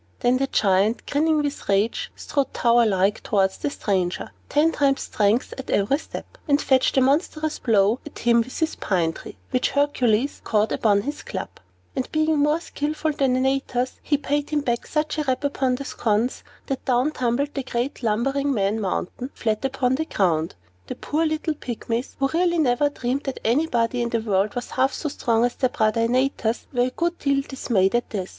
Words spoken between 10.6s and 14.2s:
upon his club; and being more skilful than Antaeus, he